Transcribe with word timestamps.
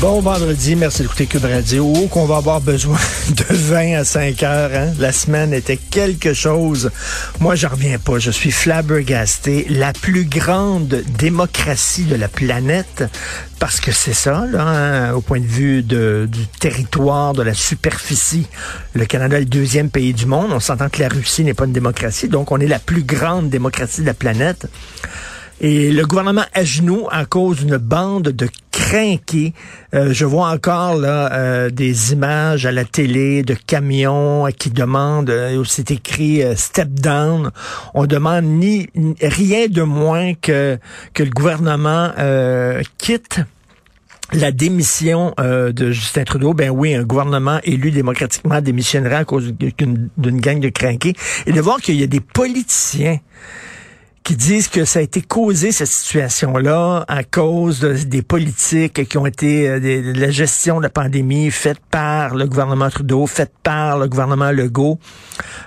Bon 0.00 0.20
vendredi, 0.20 0.74
merci 0.74 1.02
d'écouter 1.02 1.26
Cube 1.26 1.44
Radio. 1.44 1.92
Oh, 1.94 2.06
qu'on 2.06 2.24
va 2.24 2.36
avoir 2.36 2.62
besoin 2.62 2.98
de 3.28 3.54
20 3.54 3.98
à 3.98 4.04
5 4.04 4.42
heures. 4.42 4.70
Hein? 4.74 4.94
La 4.98 5.12
semaine 5.12 5.52
était 5.52 5.76
quelque 5.76 6.32
chose. 6.32 6.90
Moi, 7.40 7.56
je 7.56 7.66
reviens 7.66 7.98
pas. 7.98 8.18
Je 8.18 8.30
suis 8.30 8.50
flabbergasté. 8.50 9.66
La 9.68 9.92
plus 9.92 10.24
grande 10.24 11.02
démocratie 11.18 12.04
de 12.04 12.14
la 12.14 12.28
planète, 12.28 13.04
parce 13.58 13.80
que 13.80 13.92
c'est 13.92 14.14
ça, 14.14 14.44
hein, 14.56 15.12
au 15.12 15.20
point 15.20 15.40
de 15.40 15.46
vue 15.46 15.82
de, 15.82 16.26
du 16.30 16.46
territoire, 16.46 17.34
de 17.34 17.42
la 17.42 17.54
superficie. 17.54 18.46
Le 18.94 19.04
Canada 19.04 19.36
est 19.36 19.40
le 19.40 19.46
deuxième 19.46 19.90
pays 19.90 20.14
du 20.14 20.24
monde. 20.24 20.52
On 20.52 20.60
s'entend 20.60 20.88
que 20.88 21.00
la 21.00 21.08
Russie 21.08 21.44
n'est 21.44 21.54
pas 21.54 21.66
une 21.66 21.72
démocratie, 21.72 22.28
donc 22.28 22.50
on 22.50 22.60
est 22.60 22.66
la 22.66 22.78
plus 22.78 23.02
grande 23.02 23.50
démocratie 23.50 24.00
de 24.00 24.06
la 24.06 24.14
planète. 24.14 24.68
Et 25.60 25.90
le 25.90 26.04
gouvernement 26.06 26.44
à 26.52 26.64
genoux 26.64 27.08
à 27.10 27.24
cause 27.24 27.58
d'une 27.58 27.78
bande 27.78 28.24
de 28.24 28.48
crinqués. 28.86 29.52
Euh, 29.94 30.12
je 30.12 30.24
vois 30.24 30.48
encore 30.48 30.96
là 30.96 31.32
euh, 31.32 31.70
des 31.70 32.12
images 32.12 32.66
à 32.66 32.72
la 32.72 32.84
télé 32.84 33.42
de 33.42 33.54
camions 33.54 34.46
qui 34.56 34.70
demandent, 34.70 35.28
euh, 35.28 35.64
c'est 35.64 35.90
écrit 35.90 36.44
euh, 36.44 36.54
step 36.54 36.90
down. 36.90 37.50
On 37.94 38.06
demande 38.06 38.44
ni, 38.44 38.88
rien 39.20 39.66
de 39.66 39.82
moins 39.82 40.34
que 40.34 40.78
que 41.14 41.24
le 41.24 41.30
gouvernement 41.30 42.12
euh, 42.18 42.80
quitte 42.96 43.40
la 44.32 44.52
démission 44.52 45.34
euh, 45.40 45.72
de 45.72 45.90
Justin 45.90 46.22
Trudeau, 46.22 46.54
ben 46.54 46.70
oui, 46.70 46.94
un 46.94 47.02
gouvernement 47.02 47.58
élu 47.64 47.90
démocratiquement 47.90 48.60
démissionnerait 48.60 49.16
à 49.16 49.24
cause 49.24 49.52
d'une 49.52 50.40
gang 50.40 50.60
de 50.60 50.68
crinqués. 50.68 51.14
Et 51.46 51.52
de 51.52 51.60
voir 51.60 51.80
qu'il 51.80 51.96
y 52.00 52.04
a 52.04 52.08
des 52.08 52.20
politiciens 52.20 53.18
qui 54.26 54.34
disent 54.34 54.66
que 54.66 54.84
ça 54.84 54.98
a 54.98 55.02
été 55.02 55.22
causé, 55.22 55.70
cette 55.70 55.86
situation-là, 55.86 57.04
à 57.06 57.22
cause 57.22 57.78
de- 57.78 57.92
des 57.92 58.22
politiques 58.22 59.08
qui 59.08 59.18
ont 59.18 59.24
été, 59.26 59.68
euh, 59.68 59.78
de 59.78 60.18
la 60.18 60.30
gestion 60.32 60.78
de 60.78 60.82
la 60.82 60.90
pandémie 60.90 61.48
faite 61.52 61.78
par 61.92 62.34
le 62.34 62.46
gouvernement 62.48 62.90
Trudeau, 62.90 63.28
faite 63.28 63.52
par 63.62 64.00
le 64.00 64.08
gouvernement 64.08 64.50
Legault. 64.50 64.98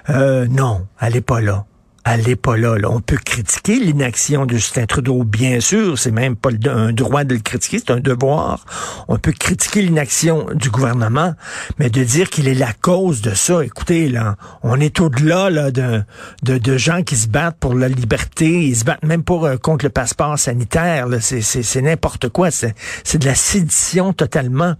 Euh, 0.10 0.46
non, 0.50 0.86
elle 1.00 1.14
n'est 1.14 1.22
pas 1.22 1.40
là. 1.40 1.64
N'est 2.08 2.36
pas 2.36 2.58
là, 2.58 2.76
là. 2.78 2.90
On 2.90 3.02
peut 3.02 3.20
critiquer 3.24 3.80
l'inaction 3.80 4.46
de 4.46 4.56
Justin 4.56 4.86
Trudeau, 4.86 5.24
bien 5.24 5.60
sûr. 5.60 5.98
C'est 5.98 6.12
même 6.12 6.36
pas 6.36 6.50
un 6.66 6.92
droit 6.92 7.24
de 7.24 7.36
le 7.36 7.40
critiquer, 7.40 7.80
c'est 7.80 7.92
un 7.92 8.00
devoir. 8.00 8.66
On 9.08 9.18
peut 9.18 9.32
critiquer 9.32 9.84
l'inaction 9.84 10.48
du 10.54 10.70
gouvernement, 10.70 11.34
mais 11.78 11.90
de 11.90 12.04
dire 12.04 12.30
qu'il 12.30 12.48
est 12.48 12.56
la 12.56 12.74
cause 12.74 13.22
de 13.22 13.34
ça, 13.36 13.64
écoutez, 13.64 14.10
là, 14.10 14.36
on 14.64 14.80
est 14.80 15.00
au-delà 15.00 15.50
là, 15.50 15.72
de, 15.72 16.04
de, 16.44 16.58
de 16.58 16.78
gens 16.78 17.04
qui 17.04 17.16
se 17.16 17.28
battent 17.28 17.58
pour 17.60 17.76
la 17.76 17.88
liberté. 17.88 18.68
Ils 18.68 18.76
se 18.76 18.86
battent 18.86 19.04
même 19.04 19.24
pour 19.24 19.46
euh, 19.46 19.58
contre 19.58 19.86
le 19.86 19.92
passeport 19.92 20.38
sanitaire. 20.38 21.08
C'est, 21.22 21.82
n'importe 21.82 22.30
quoi. 22.30 22.52
C'est, 22.52 22.76
c'est 23.04 23.20
de 23.20 23.26
la 23.26 23.36
sédition 23.36 24.14
totalement. 24.14 24.74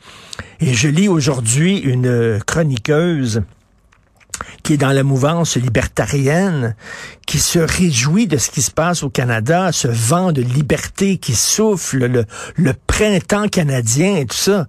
Et 0.60 0.74
je 0.74 0.88
lis 0.88 1.08
aujourd'hui 1.08 1.78
une 1.78 2.08
euh, 2.08 2.40
chroniqueuse 2.40 3.44
qui 4.70 4.76
est 4.76 4.78
dans 4.78 4.92
la 4.92 5.02
mouvance 5.02 5.58
libertarienne, 5.58 6.76
qui 7.26 7.40
se 7.40 7.58
réjouit 7.58 8.28
de 8.28 8.38
ce 8.38 8.52
qui 8.52 8.62
se 8.62 8.70
passe 8.70 9.02
au 9.02 9.10
Canada, 9.10 9.72
ce 9.72 9.88
vent 9.88 10.32
de 10.32 10.44
liberté 10.44 11.18
qui 11.18 11.34
souffle, 11.34 12.06
le, 12.06 12.26
le 12.56 12.74
printemps 12.86 13.48
canadien 13.48 14.18
et 14.18 14.28
tout 14.28 14.38
ça. 14.38 14.68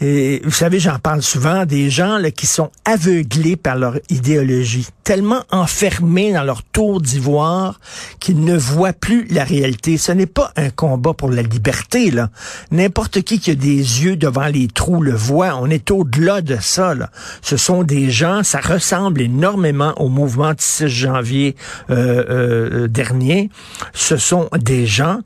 Et 0.00 0.42
vous 0.44 0.50
savez, 0.50 0.78
j'en 0.78 0.98
parle 0.98 1.22
souvent, 1.22 1.64
des 1.64 1.88
gens 1.88 2.18
là, 2.18 2.30
qui 2.30 2.46
sont 2.46 2.70
aveuglés 2.84 3.56
par 3.56 3.76
leur 3.76 3.98
idéologie, 4.10 4.86
tellement 5.04 5.42
enfermés 5.50 6.34
dans 6.34 6.42
leur 6.42 6.62
tour 6.62 7.00
d'ivoire 7.00 7.80
qu'ils 8.20 8.44
ne 8.44 8.56
voient 8.56 8.92
plus 8.92 9.26
la 9.30 9.44
réalité. 9.44 9.96
Ce 9.96 10.12
n'est 10.12 10.26
pas 10.26 10.52
un 10.56 10.68
combat 10.68 11.14
pour 11.14 11.30
la 11.30 11.40
liberté, 11.40 12.10
là. 12.10 12.28
N'importe 12.70 13.22
qui 13.22 13.40
qui 13.40 13.52
a 13.52 13.54
des 13.54 14.02
yeux 14.04 14.16
devant 14.16 14.48
les 14.48 14.68
trous 14.68 15.00
le 15.00 15.14
voit. 15.14 15.56
On 15.56 15.70
est 15.70 15.90
au-delà 15.90 16.42
de 16.42 16.58
ça, 16.60 16.94
là. 16.94 17.10
Ce 17.40 17.56
sont 17.56 17.82
des 17.82 18.10
gens, 18.10 18.42
ça 18.42 18.60
ressemble 18.60 19.22
énormément 19.22 19.94
au 19.96 20.10
mouvement 20.10 20.50
du 20.50 20.62
6 20.62 20.88
janvier 20.88 21.56
euh, 21.88 22.24
euh, 22.28 22.88
dernier. 22.88 23.48
Ce 23.94 24.18
sont 24.18 24.50
des 24.58 24.86
gens 24.86 25.20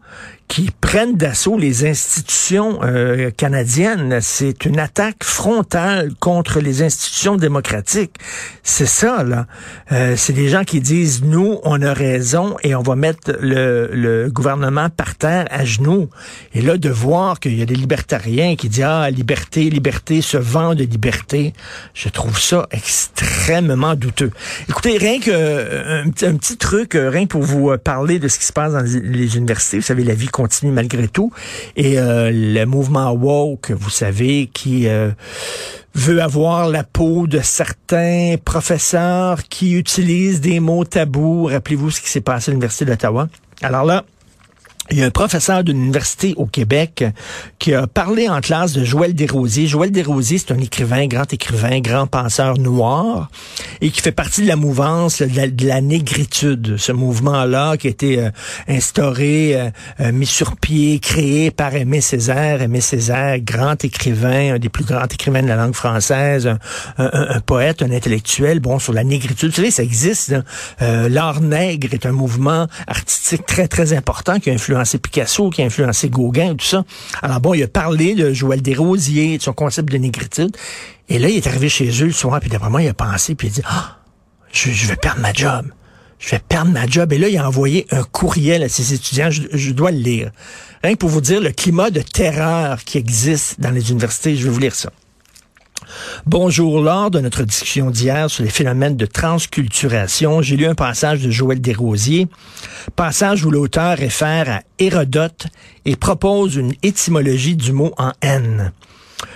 qui 0.50 0.72
prennent 0.80 1.16
d'assaut 1.16 1.56
les 1.56 1.86
institutions 1.88 2.80
euh, 2.82 3.30
canadiennes. 3.30 4.18
C'est 4.20 4.64
une 4.64 4.80
attaque 4.80 5.22
frontale 5.22 6.10
contre 6.18 6.58
les 6.58 6.82
institutions 6.82 7.36
démocratiques. 7.36 8.16
C'est 8.64 8.84
ça, 8.86 9.22
là. 9.22 9.46
Euh, 9.92 10.14
c'est 10.16 10.32
des 10.32 10.48
gens 10.48 10.64
qui 10.64 10.80
disent, 10.80 11.22
nous, 11.22 11.60
on 11.62 11.80
a 11.82 11.92
raison 11.94 12.56
et 12.64 12.74
on 12.74 12.82
va 12.82 12.96
mettre 12.96 13.36
le, 13.40 13.90
le 13.92 14.28
gouvernement 14.28 14.90
par 14.90 15.14
terre 15.14 15.46
à 15.50 15.64
genoux. 15.64 16.10
Et 16.52 16.62
là, 16.62 16.76
de 16.76 16.90
voir 16.90 17.38
qu'il 17.38 17.56
y 17.56 17.62
a 17.62 17.66
des 17.66 17.76
libertariens 17.76 18.56
qui 18.56 18.68
disent, 18.68 18.84
ah, 18.84 19.08
liberté, 19.08 19.70
liberté, 19.70 20.20
ce 20.20 20.36
vent 20.36 20.74
de 20.74 20.82
liberté, 20.82 21.52
je 21.94 22.08
trouve 22.08 22.40
ça 22.40 22.66
extrêmement 22.72 23.94
douteux. 23.94 24.32
Écoutez, 24.68 24.98
rien 24.98 25.20
que 25.20 25.30
euh, 25.30 26.02
un, 26.02 26.10
petit- 26.10 26.56
truc, 26.56 26.96
euh, 26.96 27.08
rien 27.08 27.22
que 27.22 27.30
pour 27.30 27.42
vous 27.42 27.70
euh, 27.70 27.78
parler 27.78 28.18
de 28.18 28.26
ce 28.26 28.40
qui 28.40 28.46
se 28.46 28.52
passe 28.52 28.72
dans 28.72 28.82
les 28.82 29.36
universités. 29.36 29.76
Vous 29.78 29.84
savez, 29.84 30.02
la 30.02 30.14
vie 30.14 30.26
continue 30.40 30.72
malgré 30.72 31.06
tout. 31.08 31.32
Et 31.76 31.98
euh, 31.98 32.30
le 32.32 32.64
mouvement 32.64 33.10
woke, 33.12 33.70
vous 33.72 33.90
savez, 33.90 34.48
qui 34.52 34.88
euh, 34.88 35.10
veut 35.94 36.22
avoir 36.22 36.68
la 36.68 36.82
peau 36.82 37.26
de 37.26 37.40
certains 37.40 38.36
professeurs 38.42 39.42
qui 39.44 39.72
utilisent 39.72 40.40
des 40.40 40.60
mots 40.60 40.84
tabous. 40.84 41.44
Rappelez-vous 41.46 41.90
ce 41.90 42.00
qui 42.00 42.08
s'est 42.08 42.22
passé 42.22 42.50
à 42.50 42.52
l'Université 42.52 42.84
d'Ottawa. 42.84 43.28
Alors 43.62 43.84
là, 43.84 44.04
il 44.90 44.98
y 44.98 45.02
a 45.02 45.06
un 45.06 45.10
professeur 45.10 45.64
d'une 45.64 45.80
université 45.82 46.34
au 46.36 46.46
Québec 46.46 47.04
qui 47.58 47.74
a 47.74 47.86
parlé 47.86 48.28
en 48.28 48.40
classe 48.40 48.72
de 48.72 48.84
Joël 48.84 49.14
Desrosiers. 49.14 49.66
Joël 49.66 49.90
Desrosiers, 49.90 50.38
c'est 50.38 50.52
un 50.52 50.58
écrivain, 50.58 51.06
grand 51.06 51.32
écrivain, 51.32 51.80
grand 51.80 52.06
penseur 52.06 52.58
noir 52.58 53.30
et 53.80 53.90
qui 53.90 54.00
fait 54.00 54.12
partie 54.12 54.42
de 54.42 54.48
la 54.48 54.56
mouvance 54.56 55.22
de 55.22 55.36
la, 55.36 55.48
de 55.48 55.66
la 55.66 55.80
négritude. 55.80 56.76
Ce 56.76 56.92
mouvement-là 56.92 57.76
qui 57.76 57.86
a 57.86 57.90
été 57.90 58.18
euh, 58.18 58.30
instauré, 58.68 59.54
euh, 59.54 59.70
euh, 60.00 60.12
mis 60.12 60.26
sur 60.26 60.56
pied, 60.56 60.98
créé 60.98 61.50
par 61.50 61.74
Aimé 61.74 62.00
Césaire. 62.00 62.62
Aimé 62.62 62.80
Césaire, 62.80 63.38
grand 63.40 63.82
écrivain, 63.84 64.54
un 64.54 64.58
des 64.58 64.68
plus 64.68 64.84
grands 64.84 65.04
écrivains 65.04 65.42
de 65.42 65.48
la 65.48 65.56
langue 65.56 65.74
française, 65.74 66.50
un, 66.98 67.40
poète, 67.40 67.82
un 67.82 67.90
intellectuel, 67.90 68.60
bon, 68.60 68.78
sur 68.78 68.92
la 68.92 69.04
négritude. 69.04 69.50
Vous 69.50 69.56
savez, 69.56 69.70
ça 69.70 69.82
existe. 69.82 70.34
Euh, 70.82 71.08
L'art 71.08 71.40
nègre 71.40 71.94
est 71.94 72.06
un 72.06 72.12
mouvement 72.12 72.66
artistique 72.86 73.46
très, 73.46 73.68
très 73.68 73.92
important 73.92 74.38
qui 74.38 74.50
a 74.50 74.52
influencé 74.52 74.79
Picasso, 74.84 75.50
qui 75.50 75.62
a 75.62 75.64
influencé 75.64 76.08
Gauguin, 76.08 76.54
tout 76.54 76.66
ça. 76.66 76.84
Alors 77.22 77.40
bon, 77.40 77.54
il 77.54 77.62
a 77.62 77.68
parlé 77.68 78.14
de 78.14 78.32
Joël 78.32 78.62
Desrosiers, 78.62 79.38
de 79.38 79.42
son 79.42 79.52
concept 79.52 79.90
de 79.90 79.98
négritude. 79.98 80.56
Et 81.08 81.18
là, 81.18 81.28
il 81.28 81.36
est 81.36 81.46
arrivé 81.46 81.68
chez 81.68 81.90
eux 82.02 82.06
le 82.06 82.12
soir, 82.12 82.38
puis 82.40 82.50
d'après 82.50 82.70
moi, 82.70 82.82
il 82.82 82.88
a 82.88 82.94
pensé, 82.94 83.34
puis 83.34 83.48
il 83.48 83.50
a 83.50 83.54
dit, 83.54 83.62
ah, 83.66 83.98
je, 84.52 84.86
vais 84.86 84.96
perdre 84.96 85.20
ma 85.20 85.32
job. 85.32 85.66
je 86.18 86.30
vais 86.30 86.40
perdre 86.40 86.70
ma 86.72 86.86
job. 86.86 87.12
Et 87.12 87.18
là, 87.18 87.28
il 87.28 87.36
a 87.36 87.46
envoyé 87.46 87.86
un 87.90 88.02
courriel 88.02 88.62
à 88.62 88.68
ses 88.68 88.94
étudiants. 88.94 89.30
Je, 89.30 89.70
dois 89.72 89.90
le 89.90 89.98
lire. 89.98 90.30
Rien 90.82 90.96
pour 90.96 91.08
vous 91.08 91.20
dire 91.20 91.40
le 91.40 91.50
climat 91.50 91.90
de 91.90 92.00
terreur 92.00 92.82
qui 92.84 92.98
existe 92.98 93.60
dans 93.60 93.70
les 93.70 93.90
universités. 93.90 94.36
Je 94.36 94.44
vais 94.44 94.50
vous 94.50 94.58
lire 94.58 94.74
ça. 94.74 94.90
Bonjour, 96.26 96.80
lors 96.80 97.10
de 97.10 97.20
notre 97.20 97.44
discussion 97.44 97.90
d'hier 97.90 98.30
sur 98.30 98.44
les 98.44 98.50
phénomènes 98.50 98.96
de 98.96 99.06
transculturation, 99.06 100.42
j'ai 100.42 100.56
lu 100.56 100.66
un 100.66 100.74
passage 100.74 101.22
de 101.22 101.30
Joël 101.30 101.60
Desrosiers, 101.60 102.28
passage 102.96 103.44
où 103.44 103.50
l'auteur 103.50 103.98
réfère 103.98 104.50
à 104.50 104.60
Hérodote 104.78 105.46
et 105.84 105.96
propose 105.96 106.56
une 106.56 106.74
étymologie 106.82 107.56
du 107.56 107.72
mot 107.72 107.92
en 107.98 108.12
haine. 108.22 108.72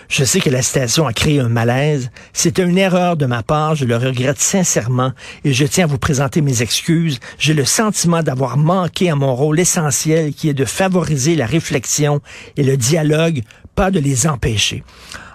Je 0.09 0.25
sais 0.25 0.41
que 0.41 0.51
la 0.51 0.63
citation 0.63 1.07
a 1.07 1.13
créé 1.13 1.41
un 1.41 1.49
malaise. 1.49 2.11
C'était 2.33 2.63
une 2.63 2.79
erreur 2.79 3.17
de 3.17 3.27
ma 3.27 3.43
part, 3.43 3.75
je 3.75 3.85
le 3.85 3.97
regrette 3.97 4.41
sincèrement 4.41 5.13
et 5.45 5.53
je 5.53 5.65
tiens 5.65 5.85
à 5.85 5.89
vous 5.89 5.99
présenter 5.99 6.41
mes 6.41 6.63
excuses. 6.63 7.21
J'ai 7.39 7.55
le 7.55 7.65
sentiment 7.65 8.23
d'avoir 8.23 8.57
manqué 8.57 9.11
à 9.11 9.17
mon 9.17 9.35
rôle 9.35 9.61
essentiel 9.61 10.33
qui 10.33 10.49
est 10.49 10.55
de 10.55 10.65
favoriser 10.65 11.37
la 11.37 11.47
réflexion 11.47 12.21
et 12.57 12.63
le 12.63 12.77
dialogue, 12.77 13.43
pas 13.75 13.91
de 13.91 13.99
les 13.99 14.27
empêcher. 14.27 14.85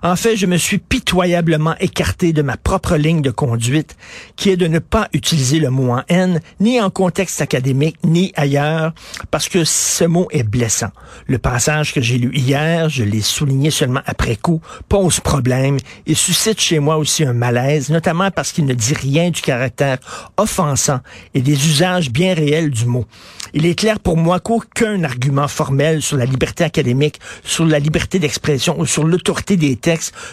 En 0.01 0.15
fait, 0.15 0.37
je 0.37 0.45
me 0.45 0.55
suis 0.55 0.77
pitoyablement 0.77 1.75
écarté 1.79 2.31
de 2.31 2.41
ma 2.41 2.55
propre 2.55 2.95
ligne 2.95 3.21
de 3.21 3.31
conduite, 3.31 3.97
qui 4.37 4.49
est 4.49 4.55
de 4.55 4.67
ne 4.67 4.79
pas 4.79 5.09
utiliser 5.11 5.59
le 5.59 5.69
mot 5.69 5.91
en 5.91 6.03
haine, 6.07 6.39
ni 6.61 6.79
en 6.79 6.89
contexte 6.89 7.41
académique, 7.41 7.97
ni 8.05 8.31
ailleurs, 8.35 8.93
parce 9.29 9.49
que 9.49 9.65
ce 9.65 10.05
mot 10.05 10.27
est 10.31 10.43
blessant. 10.43 10.91
Le 11.27 11.37
passage 11.37 11.93
que 11.93 11.99
j'ai 11.99 12.17
lu 12.17 12.31
hier, 12.33 12.87
je 12.87 13.03
l'ai 13.03 13.21
souligné 13.21 13.71
seulement 13.71 13.99
après 14.05 14.37
coup, 14.37 14.61
pose 14.87 15.19
problème 15.19 15.77
et 16.07 16.15
suscite 16.15 16.61
chez 16.61 16.79
moi 16.79 16.97
aussi 16.97 17.25
un 17.25 17.33
malaise, 17.33 17.89
notamment 17.89 18.31
parce 18.31 18.53
qu'il 18.53 18.65
ne 18.65 18.73
dit 18.73 18.93
rien 18.93 19.31
du 19.31 19.41
caractère 19.41 19.97
offensant 20.37 21.01
et 21.33 21.41
des 21.41 21.67
usages 21.67 22.09
bien 22.09 22.33
réels 22.33 22.69
du 22.69 22.85
mot. 22.85 23.05
Il 23.53 23.65
est 23.65 23.75
clair 23.75 23.99
pour 23.99 24.15
moi 24.15 24.39
qu'aucun 24.39 25.03
argument 25.03 25.47
formel 25.47 26.01
sur 26.01 26.15
la 26.15 26.25
liberté 26.25 26.63
académique, 26.63 27.19
sur 27.43 27.65
la 27.65 27.79
liberté 27.79 28.19
d'expression 28.19 28.79
ou 28.79 28.85
sur 28.85 29.03
l'autorité 29.03 29.57
des 29.57 29.75
textes 29.75 29.88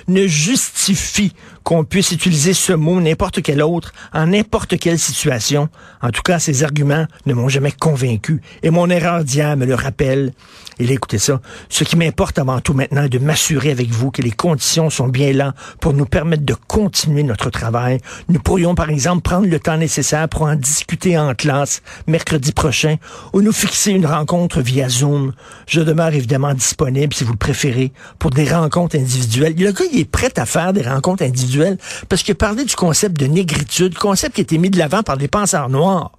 ne 0.08 0.26
justifie 0.26 1.32
qu'on 1.62 1.84
puisse 1.84 2.12
utiliser 2.12 2.54
ce 2.54 2.72
mot 2.72 3.00
n'importe 3.00 3.42
quel 3.42 3.60
autre 3.60 3.92
en 4.12 4.28
n'importe 4.28 4.78
quelle 4.78 4.98
situation. 5.00 5.68
En 6.00 6.10
tout 6.10 6.22
cas, 6.22 6.38
ces 6.38 6.62
arguments 6.62 7.06
ne 7.26 7.34
m'ont 7.34 7.48
jamais 7.48 7.72
convaincu. 7.72 8.40
Et 8.62 8.70
mon 8.70 8.88
erreur 8.88 9.24
d'hier 9.24 9.56
me 9.56 9.66
le 9.66 9.74
rappelle. 9.74 10.32
Et 10.78 10.86
là, 10.86 10.92
écoutez 10.92 11.18
ça. 11.18 11.40
Ce 11.68 11.84
qui 11.84 11.96
m'importe 11.96 12.38
avant 12.38 12.60
tout 12.60 12.74
maintenant 12.74 13.04
est 13.04 13.08
de 13.08 13.18
m'assurer 13.18 13.70
avec 13.70 13.88
vous 13.88 14.10
que 14.10 14.22
les 14.22 14.30
conditions 14.30 14.90
sont 14.90 15.08
bien 15.08 15.32
là 15.32 15.54
pour 15.80 15.94
nous 15.94 16.04
permettre 16.04 16.44
de 16.44 16.54
continuer 16.54 17.22
notre 17.22 17.50
travail. 17.50 17.98
Nous 18.28 18.40
pourrions, 18.40 18.74
par 18.74 18.90
exemple, 18.90 19.22
prendre 19.22 19.48
le 19.48 19.58
temps 19.58 19.78
nécessaire 19.78 20.28
pour 20.28 20.42
en 20.42 20.54
discuter 20.54 21.18
en 21.18 21.34
classe 21.34 21.82
mercredi 22.06 22.52
prochain 22.52 22.96
ou 23.32 23.40
nous 23.40 23.52
fixer 23.52 23.92
une 23.92 24.06
rencontre 24.06 24.60
via 24.60 24.88
Zoom. 24.88 25.32
Je 25.66 25.80
demeure 25.80 26.12
évidemment 26.12 26.52
disponible, 26.52 27.14
si 27.14 27.24
vous 27.24 27.32
le 27.32 27.38
préférez, 27.38 27.92
pour 28.18 28.30
des 28.30 28.48
rencontres 28.48 28.96
individuelles. 28.96 29.45
Le 29.50 29.72
gars, 29.72 29.84
il 29.92 30.00
est 30.00 30.10
prêt 30.10 30.32
à 30.36 30.46
faire 30.46 30.72
des 30.72 30.82
rencontres 30.82 31.22
individuelles 31.22 31.78
parce 32.08 32.22
qu'il 32.22 32.34
parlé 32.34 32.64
du 32.64 32.74
concept 32.74 33.18
de 33.18 33.26
négritude, 33.26 33.94
concept 33.96 34.34
qui 34.34 34.40
a 34.40 34.42
été 34.42 34.58
mis 34.58 34.70
de 34.70 34.78
l'avant 34.78 35.02
par 35.02 35.16
des 35.16 35.28
penseurs 35.28 35.68
noirs. 35.68 36.12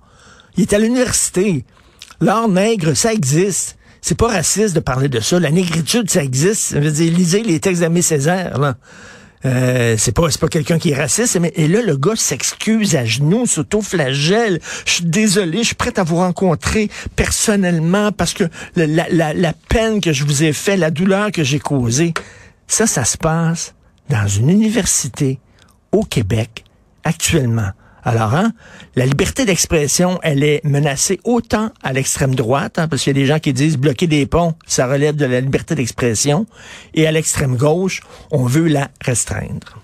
Il 0.56 0.64
est 0.64 0.74
à 0.74 0.80
l'université. 0.80 1.66
L'art 2.22 2.48
nègre, 2.48 2.96
ça 2.96 3.14
existe. 3.14 3.78
C'est 4.02 4.18
pas 4.18 4.28
raciste 4.28 4.76
de 4.76 4.80
parler 4.80 5.10
de 5.10 5.20
ça. 5.20 5.40
La 5.40 5.52
négritude, 5.52 6.10
ça 6.10 6.24
existe. 6.24 6.74
Veux 6.74 6.92
dire, 6.92 7.14
lisez 7.14 7.44
les 7.44 7.60
textes 7.60 7.82
d'Aimé 7.82 8.02
Césaire, 8.02 8.58
là. 8.58 8.76
Euh, 9.46 9.96
c'est 10.00 10.14
pas 10.14 10.32
c'est 10.32 10.42
pas 10.42 10.48
quelqu'un 10.48 10.80
qui 10.80 10.90
est 10.90 10.96
raciste 10.96 11.38
et 11.56 11.68
là 11.68 11.84
le 11.84 11.96
gars 11.96 12.16
s'excuse 12.16 12.96
à 12.96 13.06
genoux 13.06 13.46
s'auto-flagelle 13.46 14.60
je 14.84 14.94
suis 14.94 15.06
désolé 15.06 15.60
je 15.60 15.68
suis 15.68 15.76
prêt 15.76 15.94
à 16.00 16.04
vous 16.04 16.16
rencontrer 16.16 16.90
personnellement 17.16 18.12
parce 18.12 18.34
que 18.34 18.46
la, 18.76 19.08
la, 19.10 19.36
la 19.36 19.54
peine 19.70 20.02
que 20.02 20.12
je 20.12 20.24
vous 20.24 20.44
ai 20.44 20.54
fait 20.54 20.76
la 20.76 20.90
douleur 20.90 21.32
que 21.32 21.44
j'ai 21.44 21.60
causée 21.60 22.16
ça 22.68 22.88
ça 22.88 23.06
se 23.06 23.18
passe 23.18 23.74
dans 24.10 24.28
une 24.28 24.50
université 24.50 25.40
au 25.92 26.04
Québec 26.04 26.64
actuellement 27.04 27.72
alors, 28.08 28.36
hein, 28.36 28.54
la 28.96 29.06
liberté 29.06 29.44
d'expression, 29.44 30.18
elle 30.24 30.42
est 30.42 30.64
menacée 30.64 31.20
autant 31.26 31.72
à 31.84 31.92
l'extrême 31.92 32.36
droite, 32.36 32.80
hein, 32.80 32.88
parce 32.88 33.04
qu'il 33.04 33.18
y 33.18 33.20
a 33.20 33.22
des 33.22 33.26
gens 33.26 33.40
qui 33.40 33.52
disent 33.52 33.78
bloquer 33.78 34.08
des 34.08 34.26
ponts, 34.26 34.54
ça 34.66 34.88
relève 34.88 35.18
de 35.18 35.26
la 35.26 35.42
liberté 35.42 35.76
d'expression, 35.76 36.46
et 36.94 37.06
à 37.06 37.12
l'extrême 37.12 37.58
gauche, 37.58 38.00
on 38.32 38.46
veut 38.46 38.70
la 38.70 38.88
restreindre. 39.02 39.82